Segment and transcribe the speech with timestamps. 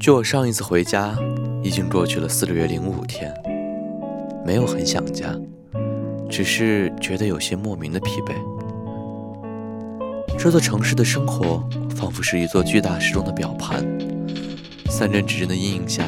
[0.00, 1.18] 距我上一次回家，
[1.60, 3.34] 已经过去了四个月零五天，
[4.46, 5.36] 没有很想家，
[6.30, 8.32] 只是觉得有些莫名的疲惫。
[10.38, 13.84] 这座城市的生活仿佛是一座巨大时钟的表盘，
[14.88, 16.04] 三针指针的阴影下，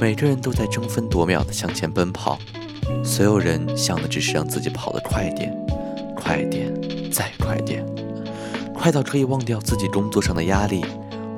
[0.00, 2.40] 每个人都在争分夺秒地向前奔跑，
[3.04, 5.56] 所有人想的只是让自己跑得快点，
[6.16, 6.74] 快点，
[7.12, 7.86] 再快点，
[8.74, 10.84] 快到可以忘掉自己工作上的压力，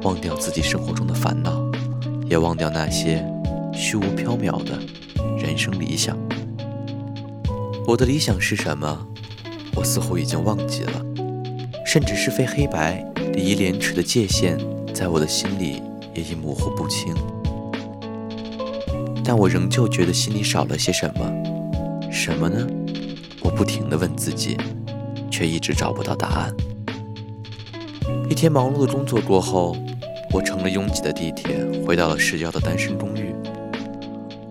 [0.03, 1.70] 忘掉自己生活中的烦恼。
[2.31, 3.27] 也忘掉那些
[3.73, 4.79] 虚无缥缈的
[5.37, 6.17] 人生理想。
[7.85, 9.05] 我的理想是什么？
[9.75, 11.05] 我似乎已经忘记了，
[11.85, 13.05] 甚至是非黑白、
[13.35, 14.57] 礼义廉耻的界限，
[14.95, 15.83] 在我的心里
[16.15, 17.13] 也已模糊不清。
[19.25, 22.65] 但我仍旧觉得心里少了些什么，什么呢？
[23.43, 24.57] 我不停地问自己，
[25.33, 26.55] 却一直找不到答案。
[28.29, 29.77] 一天忙碌的工作过后。
[30.33, 33.35] 我乘了拥挤的地铁，回到了市郊的单身公寓，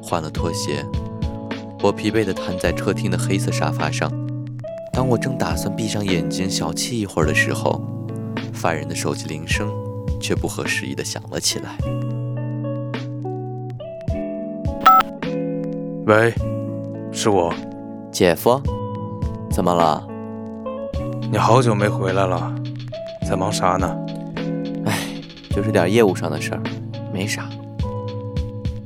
[0.04, 0.86] 换了拖鞋。
[1.82, 4.12] 我疲惫地瘫在客厅的黑色沙发上。
[4.92, 7.82] 当我正打算闭上眼睛小憩一会儿的时候，
[8.52, 9.72] 犯人的手机铃声
[10.20, 11.78] 却不合时宜地响了起来。
[16.06, 16.34] 喂，
[17.14, 17.54] 是我，
[18.12, 18.62] 姐夫，
[19.50, 20.06] 怎么了？
[21.32, 22.54] 你好久没回来了，
[23.26, 23.96] 在忙啥呢？
[25.60, 26.64] 就是点业务上的事儿，
[27.12, 27.50] 没啥。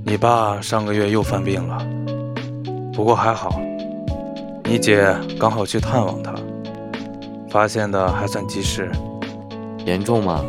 [0.03, 1.85] 你爸上个月又犯病了，
[2.91, 3.61] 不过还好，
[4.63, 6.33] 你姐刚好去探望他，
[7.47, 8.91] 发现的还算及时。
[9.85, 10.43] 严重吗？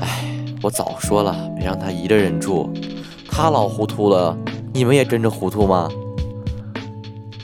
[0.00, 0.24] 哎，
[0.62, 2.72] 我早说了，别让他一个人住，
[3.28, 4.34] 他老糊涂了，
[4.72, 5.90] 你们也跟着糊涂吗？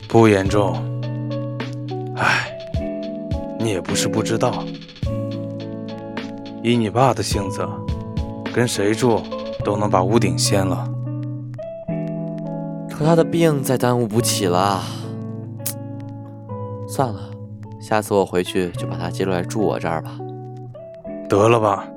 [0.08, 0.74] 不严重。
[2.16, 2.48] 哎，
[3.60, 4.64] 你也不是不知道。
[6.68, 7.66] 以你爸的性子，
[8.52, 9.22] 跟谁住
[9.64, 10.86] 都能把屋顶掀了。
[12.90, 14.82] 可他的病再耽误不起了。
[16.86, 17.20] 算了，
[17.80, 20.18] 下次我回去就把他接过来住我这儿吧。
[21.26, 21.88] 得了吧，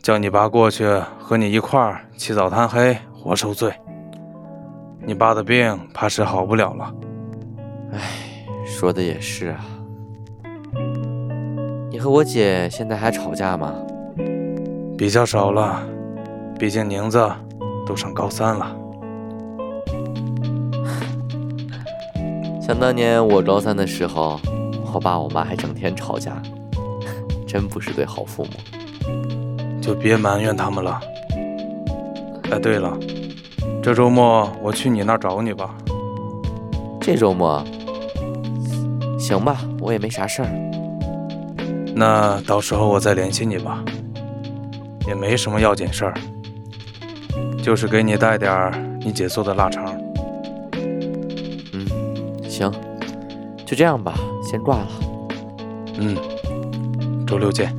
[0.00, 0.86] 叫你爸过去
[1.18, 3.72] 和你一块儿起早贪黑，活受罪。
[5.04, 6.94] 你爸的病怕是好不了了。
[7.92, 7.98] 哎，
[8.64, 9.64] 说的也是啊。
[12.02, 13.72] 和我姐现在还吵架吗？
[14.98, 15.80] 比较少了，
[16.58, 17.30] 毕竟宁子
[17.86, 18.76] 都上高三了。
[22.60, 24.40] 想当年我高三的时候，
[24.92, 26.42] 我爸我妈还整天吵架，
[27.46, 28.50] 真不是对好父母。
[29.80, 31.00] 就别埋怨他们了。
[32.50, 32.98] 哎，对了，
[33.80, 35.72] 这周末我去你那儿找你吧。
[37.00, 37.62] 这周末？
[39.20, 40.48] 行吧，我也没啥事儿。
[41.94, 43.84] 那到时候我再联系你吧，
[45.06, 46.14] 也没什么要紧事儿，
[47.62, 49.94] 就是给你带点儿你姐做的腊肠。
[51.72, 51.86] 嗯，
[52.48, 52.72] 行，
[53.66, 54.88] 就这样吧，先挂了。
[55.98, 56.16] 嗯，
[57.26, 57.74] 周六见。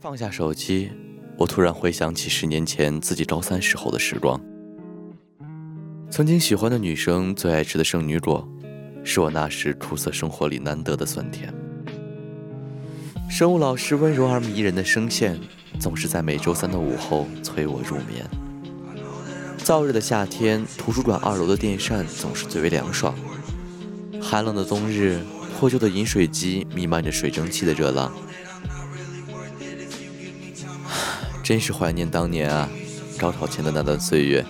[0.00, 0.92] 放下手机，
[1.36, 4.40] 我突然回想起十年前自己高三时候的时光。
[6.10, 8.48] 曾经喜欢的女生最爱吃的圣女果，
[9.02, 11.52] 是我那时苦涩生活里难得的酸甜。
[13.28, 15.36] 生物老师温柔而迷人的声线，
[15.80, 18.24] 总是在每周三的午后催我入眠。
[19.58, 23.12] 燥热的夏天，图书馆二楼的电扇总是最为凉爽。
[24.22, 25.20] 寒冷的冬日，
[25.58, 28.12] 破旧的饮水机弥漫着水蒸气的热浪。
[31.44, 32.66] 真是怀念当年啊，
[33.18, 34.42] 高考前的那段岁月，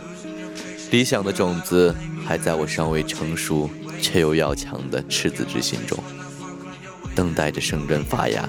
[0.93, 1.93] 理想的种子
[2.25, 3.69] 还在我尚未成熟
[4.01, 5.99] 却又要强的赤子之心中，
[7.13, 8.49] 等待着生根发芽。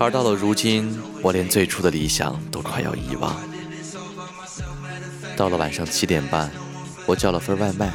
[0.00, 0.92] 而到了如今，
[1.22, 3.36] 我连最初的理想都快要遗忘。
[5.36, 6.50] 到了晚上七点半，
[7.06, 7.92] 我叫了份外卖，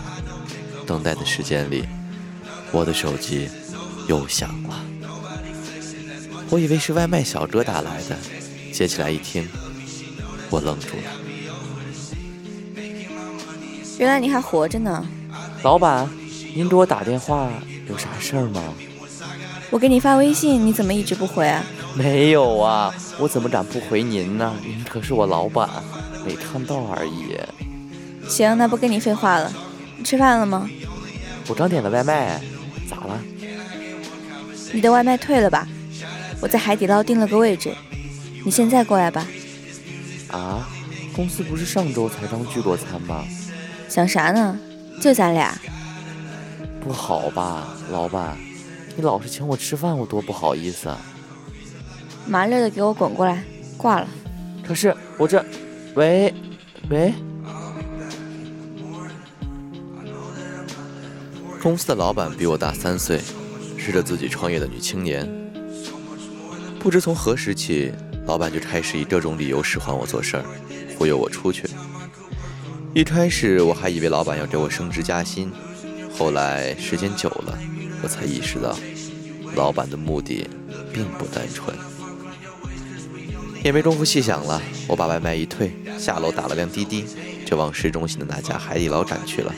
[0.88, 1.84] 等待的时间里，
[2.72, 3.50] 我的手机
[4.08, 4.86] 又响了。
[6.50, 8.18] 我以为是外卖小哥打来的。
[8.80, 9.46] 接起来一听，
[10.50, 11.04] 我愣住了。
[13.98, 15.06] 原来你还活着呢，
[15.64, 16.10] 老板，
[16.56, 17.52] 您给我打电话
[17.90, 18.64] 有啥事儿吗？
[19.70, 21.62] 我给你发微信，你怎么一直不回啊？
[21.94, 24.56] 没有啊，我怎么敢不回您呢？
[24.66, 25.70] 您可是我老板，
[26.26, 27.36] 没看到而已。
[28.30, 29.54] 行，那不跟你废话了。
[29.98, 30.70] 你吃饭了吗？
[31.50, 32.40] 我刚点的外卖，
[32.90, 33.20] 咋了？
[34.72, 35.68] 你的外卖退了吧？
[36.40, 37.76] 我在海底捞订了个位置。
[38.44, 39.28] 你现在过来吧。
[40.30, 40.68] 啊，
[41.16, 43.26] 公司不是上周才刚聚过餐吗？
[43.88, 44.58] 想啥呢？
[45.02, 45.58] 就咱俩。
[46.82, 48.38] 不好吧，老板，
[48.96, 50.98] 你老是请我吃饭，我多不好意思啊。
[52.28, 53.44] 麻利的给我滚过来，
[53.78, 54.08] 挂了。
[54.66, 55.44] 可是我这，
[55.96, 56.34] 喂，
[56.90, 57.14] 喂。
[61.62, 63.20] 公司的老板比我大三岁，
[63.78, 65.28] 是个自己创业的女青年。
[66.80, 67.92] 不知从何时起。
[68.30, 70.46] 老板就开始以各种理由使唤我做事儿，
[70.96, 71.68] 忽悠我出去。
[72.94, 75.52] 一开始我还以为老板要给我升职加薪，
[76.16, 77.58] 后来时间久了，
[78.04, 78.78] 我才意识到，
[79.56, 80.48] 老板的目的
[80.94, 81.76] 并不单纯。
[83.64, 87.08] 也没工夫细想了，我把外卖一退，下楼打了辆滴滴，
[87.48, 89.52] 就往市中心的那家海底捞赶去了。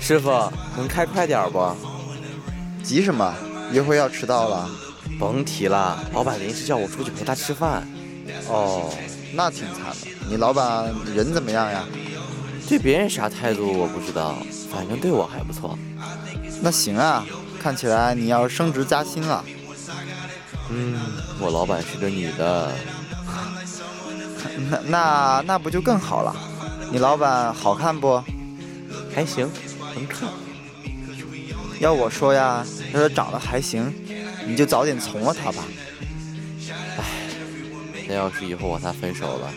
[0.00, 0.30] 师傅，
[0.76, 1.64] 能开快点不？
[2.82, 3.32] 急什么？
[3.72, 4.68] 一会要迟到了。
[5.18, 7.86] 甭提了，老板临时叫我出去陪他吃饭。
[8.48, 8.92] 哦，
[9.34, 10.08] 那挺惨的。
[10.28, 11.84] 你老板人怎么样呀？
[12.68, 14.38] 对别人啥态度我不知道，
[14.70, 15.78] 反正对我还不错。
[16.62, 17.24] 那行啊，
[17.60, 19.44] 看起来你要升职加薪了。
[20.70, 20.94] 嗯，
[21.38, 22.72] 我老板是个女的。
[24.70, 26.34] 那那那不就更好了？
[26.90, 28.22] 你老板好看不？
[29.14, 29.50] 还行，
[29.94, 30.28] 能看。
[31.80, 32.64] 要我说呀，
[32.94, 33.92] 要说长得还行。
[34.46, 35.64] 你就早点从了他吧。
[36.98, 37.04] 唉，
[38.08, 39.52] 那要是以后我和他分手了，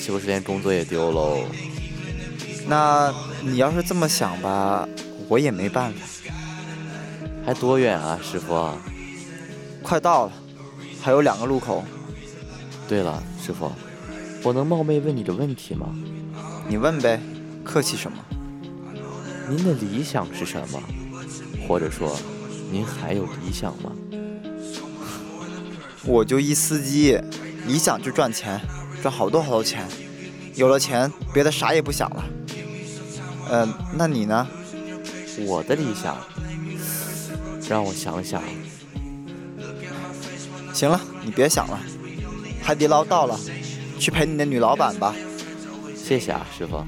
[0.00, 1.44] 岂不是连工作也丢喽？
[2.66, 4.88] 那你要是这么想吧，
[5.28, 5.98] 我也没办法。
[7.44, 8.72] 还多远啊，师傅？
[9.82, 10.32] 快到了，
[11.00, 11.84] 还有两个路口。
[12.88, 13.70] 对了，师傅，
[14.42, 15.94] 我能冒昧问你个问题吗？
[16.68, 17.20] 你问呗，
[17.64, 18.18] 客气什么？
[19.48, 20.82] 您的理想是什么？
[21.68, 22.18] 或者说，
[22.70, 23.92] 您还有理想吗？
[26.06, 27.18] 我就一司机，
[27.66, 28.60] 理想就赚钱，
[29.02, 29.86] 赚好多好多钱。
[30.54, 32.24] 有了钱，别的啥也不想了。
[33.50, 34.46] 嗯，那你呢？
[35.46, 36.16] 我的理想，
[37.68, 38.42] 让我想想。
[40.72, 41.78] 行了，你别想了。
[42.62, 43.38] 海底捞到了，
[43.98, 45.14] 去陪你的女老板吧。
[45.94, 46.84] 谢谢啊，师傅。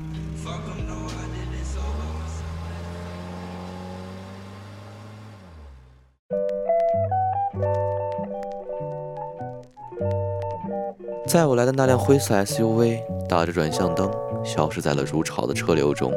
[11.29, 14.11] 载我来的那辆灰色 SUV 打着转向灯，
[14.43, 16.11] 消失在了如潮的车流中。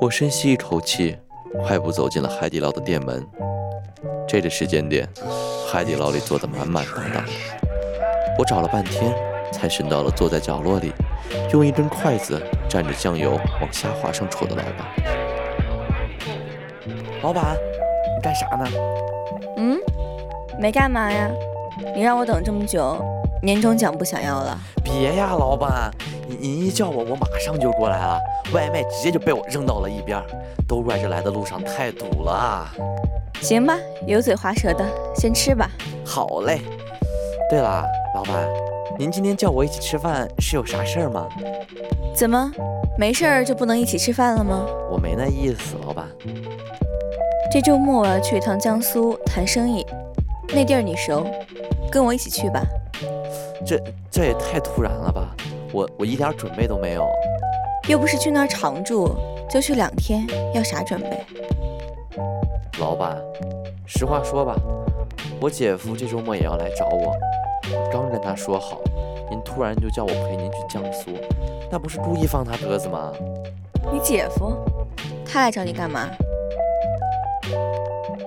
[0.00, 1.18] 我深吸一口气，
[1.64, 3.26] 快步走进了海底捞的店门。
[4.28, 5.08] 这个时间点，
[5.68, 7.32] 海底捞里坐得满满当当的。
[8.38, 9.12] 我找了半天，
[9.52, 10.92] 才寻到了坐在角落里，
[11.52, 14.76] 用一根筷子蘸着酱油往虾滑上戳的老板。
[17.20, 17.56] 老板，
[18.16, 18.64] 你干啥呢？
[19.56, 19.76] 嗯，
[20.56, 21.28] 没干嘛呀。
[21.94, 22.96] 你让我等这么久，
[23.42, 24.58] 年终奖不想要了？
[24.82, 25.90] 别呀，老板，
[26.26, 28.18] 您一叫我，我马上就过来了。
[28.54, 30.22] 外卖直接就被我扔到了一边，
[30.68, 32.66] 都怪这来的路上太堵了。
[33.40, 34.84] 行吧，油嘴滑舌的，
[35.16, 35.68] 先吃吧。
[36.04, 36.60] 好嘞。
[37.50, 37.84] 对了，
[38.14, 38.48] 老板，
[38.98, 41.28] 您今天叫我一起吃饭是有啥事儿吗？
[42.14, 42.50] 怎么，
[42.96, 44.64] 没事儿就不能一起吃饭了吗？
[44.90, 46.06] 我没那意思，老板。
[47.50, 49.84] 这周末我要去一趟江苏谈生意，
[50.54, 51.26] 那地儿你熟，
[51.92, 52.62] 跟我一起去吧。
[53.66, 53.78] 这
[54.10, 55.36] 这也太突然了吧！
[55.72, 57.06] 我我一点准备都没有。
[57.88, 59.14] 又不是去那儿常住，
[59.50, 61.24] 就去两天，要啥准备？
[62.80, 63.18] 老板，
[63.86, 64.56] 实话说吧，
[65.40, 67.12] 我姐夫这周末也要来找我，
[67.92, 68.80] 刚跟他说好，
[69.30, 71.10] 您突然就叫我陪您去江苏，
[71.70, 73.12] 那不是故意放他鸽子吗？
[73.92, 74.56] 你姐夫，
[75.26, 76.08] 他来找你干嘛？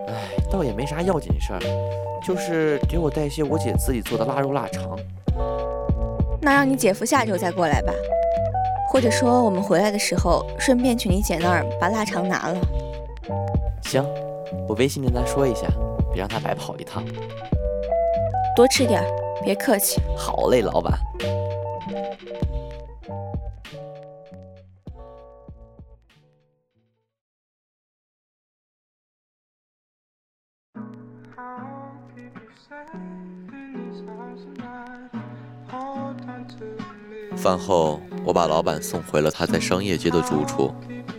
[0.08, 0.14] 哎，
[0.52, 1.60] 倒也没啥要紧事儿，
[2.26, 4.98] 就是给我带一些我姐自己做的腊肉腊肠。
[6.42, 7.94] 那让你姐夫下周再过来吧，
[8.90, 12.58] 或者说我们回来的时候顺便去你姐那儿把腊肠拿了。
[13.84, 14.04] 行，
[14.68, 15.68] 我微信跟他说一下，
[16.12, 17.04] 别让他白跑一趟。
[18.56, 19.04] 多吃点，
[19.44, 20.02] 别客气。
[20.18, 20.98] 好嘞，老板。
[37.36, 40.74] 饭后，我把老板送回了他在商业街的住处，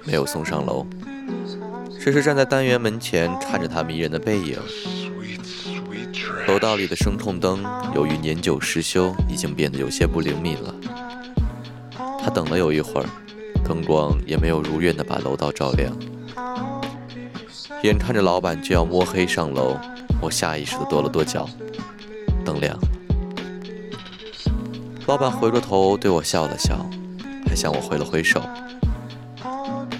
[0.04, 0.86] 没有送上楼，
[2.00, 4.58] 只是站在单元门前看着他迷人的背影。
[6.48, 7.64] 楼道里的声控灯
[7.94, 10.74] 由于年久失修，已经变得有些不灵敏了。
[12.22, 13.06] 他等了有一会儿，
[13.64, 15.92] 灯光也没有如愿的把楼道照亮。
[17.82, 19.76] 眼看着老板就要摸黑上楼，
[20.20, 21.48] 我下意识的跺了跺脚，
[22.44, 22.78] 灯亮。
[25.06, 26.84] 老板回过头对我笑了笑，
[27.48, 28.42] 还向我挥了挥手。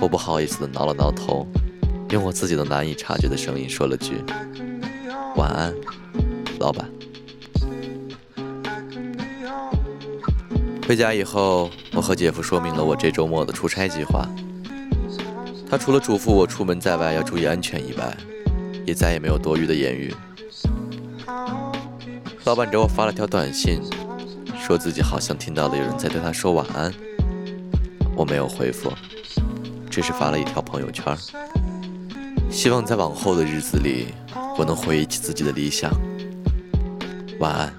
[0.01, 1.47] 我不好意思的挠了挠头，
[2.11, 4.25] 用我自己的难以察觉的声音说了句
[5.39, 5.73] ：“晚安，
[6.59, 6.91] 老板。”
[10.89, 14.29] 回家以后，我和姐夫说明了我这周末的出差计划。
[15.71, 18.17] 他除了嘱咐我出门在外要注意安全以外，
[18.85, 20.13] 也再也没有多余的言语。
[22.45, 23.81] 老板给我发了条短信。
[24.67, 26.93] 说自己好像听到了有人在对他说晚安，
[28.17, 28.93] 我没有回复，
[29.89, 31.17] 只是发了一条朋友圈，
[32.51, 34.09] 希望在往后的日子里，
[34.59, 35.93] 我能回忆起自己的理想。
[37.39, 37.73] 晚安，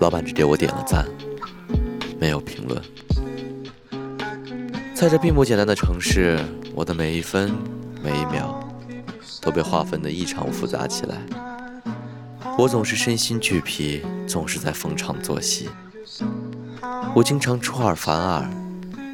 [0.00, 1.06] 老板只给我点了赞，
[2.18, 2.82] 没有评论。
[4.96, 6.40] 在这并不简单的城市，
[6.74, 7.52] 我的每一分
[8.02, 8.68] 每一秒
[9.40, 11.18] 都被划分的异常复杂起来。
[12.60, 15.70] 我总是身心俱疲，总是在逢场作戏。
[17.14, 18.50] 我经常出尔反尔，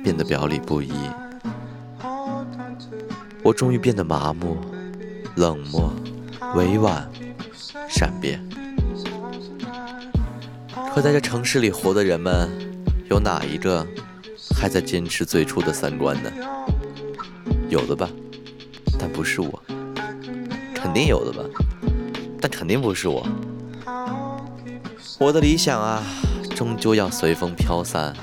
[0.02, 0.90] 变得表里不一。
[3.44, 4.56] 我终于变得麻木、
[5.36, 5.92] 冷漠、
[6.56, 7.08] 委婉、
[7.88, 8.44] 善变。
[10.92, 12.50] 可在这城市里活的人们，
[13.08, 13.86] 有哪一个
[14.56, 16.32] 还在坚持最初的三观呢？
[17.68, 18.10] 有的吧，
[18.98, 19.62] 但不是我。
[20.74, 21.44] 肯定有的吧。
[22.48, 23.26] 但肯定不是我，
[25.18, 26.00] 我的理想啊，
[26.54, 28.14] 终究要随风飘散，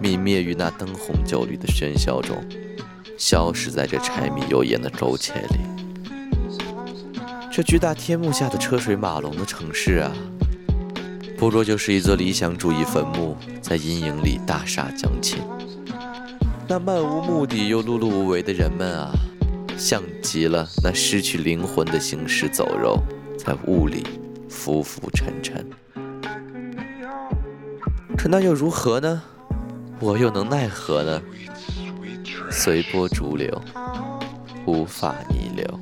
[0.00, 2.36] 泯灭于那灯红酒绿的喧嚣中，
[3.18, 5.56] 消失在这柴米油盐的苟且里。
[7.50, 10.12] 这巨大天幕下的车水马龙的城市啊，
[11.36, 15.40] 不过就是一座理想主义坟墓，在阴影里大厦将倾。
[16.68, 19.10] 那漫无目的又碌碌无为的人们啊，
[19.76, 22.96] 像极了那失去灵魂的行尸走肉。
[23.44, 24.06] 在雾里
[24.48, 25.66] 浮浮沉沉，
[28.16, 29.20] 可那又如何呢？
[29.98, 31.20] 我又能奈何呢？
[32.52, 33.60] 随波逐流，
[34.64, 35.80] 无法逆流。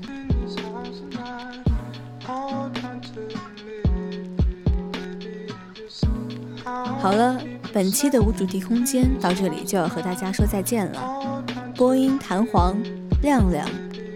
[6.98, 7.38] 好了，
[7.74, 11.44] 本期的无主题空间到这里就要和大家说再见了。
[11.76, 12.74] 播音：弹簧、
[13.22, 13.68] 亮亮、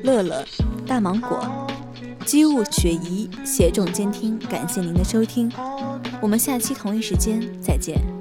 [0.03, 0.43] 乐乐、
[0.87, 1.63] 大芒果。
[2.25, 5.50] 机务雪姨携众监听，感谢您的收听，
[6.21, 8.13] 我们下期同一时间再见。